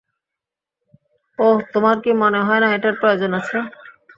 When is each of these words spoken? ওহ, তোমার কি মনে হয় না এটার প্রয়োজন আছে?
ওহ, 1.39 1.57
তোমার 1.73 1.95
কি 2.03 2.11
মনে 2.21 2.39
হয় 2.47 2.61
না 2.63 2.67
এটার 2.75 2.93
প্রয়োজন 3.01 3.31
আছে? 3.39 3.57